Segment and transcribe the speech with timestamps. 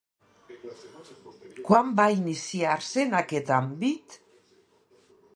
[1.67, 4.17] Quan va iniciar-se en aquest àmbit?